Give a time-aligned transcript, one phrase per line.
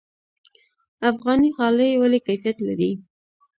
[1.09, 2.91] افغاني غالۍ ولې کیفیت لري؟